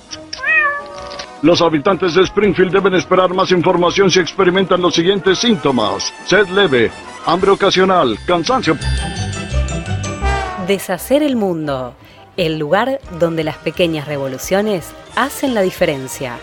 [1.42, 6.12] Los habitantes de Springfield deben esperar más información si experimentan los siguientes síntomas.
[6.26, 6.90] Sed leve,
[7.26, 8.76] hambre ocasional, cansancio.
[10.66, 11.94] Deshacer el mundo.
[12.36, 16.38] El lugar donde las pequeñas revoluciones hacen la diferencia.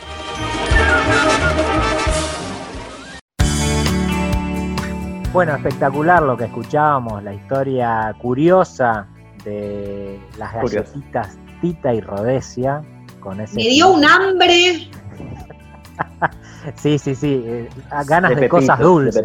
[5.37, 9.05] Bueno, espectacular lo que escuchábamos, la historia curiosa
[9.43, 12.81] de las galletitas Tita y Rodesia.
[13.19, 14.89] Con ese Me dio un hambre.
[16.81, 17.69] Sí, sí, sí, eh,
[18.07, 19.23] ganas de, De Pepito, cosas dulces.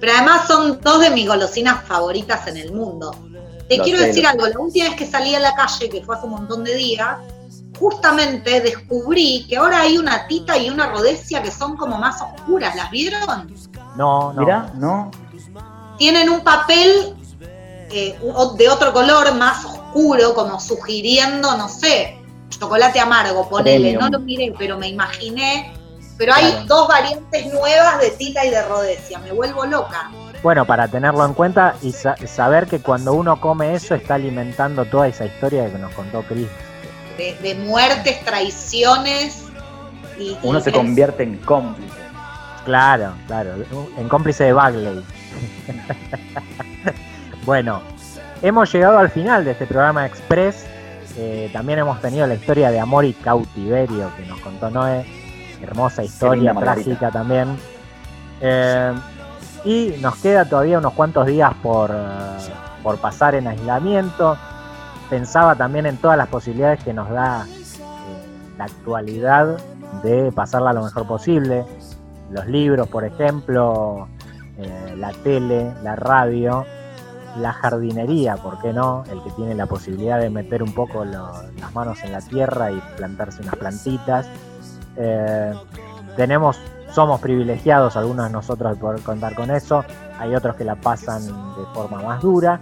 [0.00, 3.12] Pero además son dos de mis golosinas favoritas en el mundo.
[3.68, 5.88] Te Lo quiero sé, decir lo- algo, la última vez que salí a la calle,
[5.88, 7.18] que fue hace un montón de días,
[7.78, 12.74] justamente descubrí que ahora hay una tita y una rodesia que son como más oscuras,
[12.74, 13.54] ¿las vieron?
[13.96, 14.40] No, no.
[14.42, 15.10] Mira, no.
[15.98, 17.14] Tienen un papel
[17.90, 18.18] eh,
[18.58, 22.18] de otro color más oscuro, como sugiriendo, no sé,
[22.48, 24.00] chocolate amargo, ponele, Premium.
[24.02, 25.72] no lo miré, pero me imaginé.
[26.16, 26.66] Pero hay Claro.
[26.66, 30.10] dos variantes nuevas de tita y de rodesia, me vuelvo loca.
[30.44, 34.84] Bueno, para tenerlo en cuenta y sa- saber que cuando uno come eso está alimentando
[34.84, 36.46] toda esa historia que nos contó Chris.
[37.18, 39.44] de, de muertes, traiciones
[40.18, 41.94] y, Uno y se es- convierte en cómplice.
[42.64, 43.50] Claro, claro,
[43.98, 45.04] en cómplice de Bagley.
[47.44, 47.82] bueno,
[48.42, 50.66] hemos llegado al final de este programa Express.
[51.16, 55.04] Eh, también hemos tenido la historia de amor y cautiverio que nos contó Noé.
[55.62, 57.56] Hermosa historia, trágica también.
[58.40, 58.92] Eh,
[59.64, 61.90] y nos queda todavía unos cuantos días por,
[62.82, 64.36] por pasar en aislamiento.
[65.08, 69.58] Pensaba también en todas las posibilidades que nos da eh, la actualidad
[70.02, 71.64] de pasarla lo mejor posible.
[72.30, 74.08] Los libros, por ejemplo,
[74.58, 76.64] eh, la tele, la radio,
[77.38, 79.04] la jardinería, ¿por qué no?
[79.10, 82.80] El que tiene la posibilidad de meter un poco las manos en la tierra y
[82.96, 84.28] plantarse unas plantitas.
[84.96, 85.52] Eh,
[86.16, 86.58] tenemos,
[86.92, 89.84] somos privilegiados, algunos de nosotros de poder contar con eso,
[90.18, 92.60] hay otros que la pasan de forma más dura.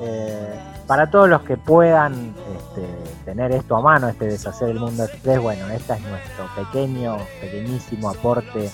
[0.00, 2.86] Eh, para todos los que puedan este,
[3.24, 8.10] tener esto a mano, este deshacer el mundo express, bueno, este es nuestro pequeño, pequeñísimo
[8.10, 8.70] aporte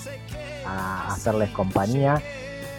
[0.65, 2.21] a hacerles compañía.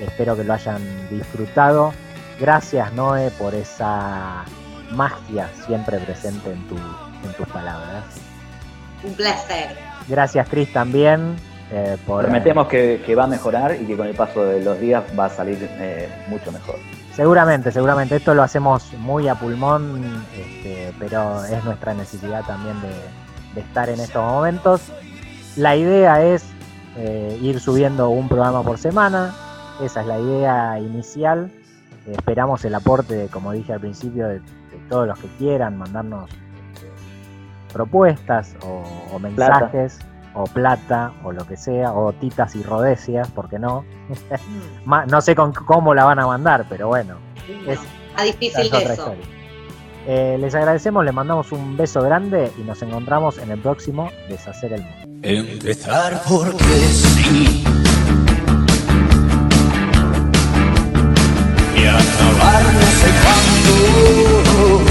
[0.01, 1.93] Espero que lo hayan disfrutado.
[2.41, 4.45] Gracias Noé por esa
[4.91, 8.05] magia siempre presente en, tu, en tus palabras.
[9.05, 9.77] un placer.
[10.09, 11.37] Gracias Chris también
[11.71, 12.25] eh, por...
[12.25, 15.27] Prometemos que, que va a mejorar y que con el paso de los días va
[15.27, 16.77] a salir eh, mucho mejor.
[17.15, 18.17] Seguramente, seguramente.
[18.17, 20.03] Esto lo hacemos muy a pulmón,
[20.35, 22.95] este, pero es nuestra necesidad también de,
[23.55, 24.81] de estar en estos momentos.
[25.57, 26.45] La idea es
[26.97, 29.35] eh, ir subiendo un programa por semana.
[29.83, 31.51] esa es la idea inicial.
[32.07, 36.31] Eh, esperamos el aporte, como dije al principio, de, de todos los que quieran mandarnos
[36.31, 36.91] este,
[37.73, 38.83] propuestas o,
[39.15, 39.99] o mensajes,
[40.35, 43.85] o plata, o lo que sea, o titas y rodecias, ¿por qué no?
[44.85, 47.17] Ma- no sé con, cómo la van a mandar, pero bueno.
[47.67, 47.79] Es,
[48.11, 49.03] Está difícil es otra eso.
[49.03, 49.25] historia.
[50.07, 54.73] Eh, les agradecemos, les mandamos un beso grande y nos encontramos en el próximo Deshacer
[54.73, 54.99] el Mundo.
[55.23, 57.63] Empezar porque sí
[61.77, 64.83] y acabar no sé cuándo.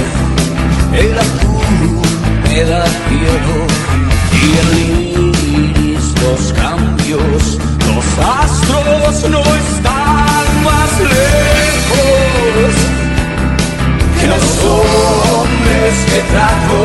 [0.97, 2.01] El azul
[2.43, 3.55] me da miedo
[4.33, 5.10] y el
[6.21, 7.57] los cambios.
[7.87, 12.73] Los astros no están más lejos
[14.19, 16.81] que los hombres que trajo.